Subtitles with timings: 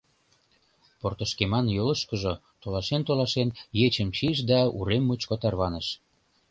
[0.99, 3.49] Портышкеман йолышкыжо, толашен-толашен,
[3.85, 5.87] ечым чийыш да урем мучко тарваныш.